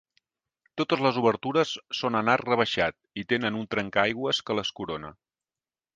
[0.81, 5.17] Totes les obertures són en arc rebaixat, i tenen un trencaaigües que les corona.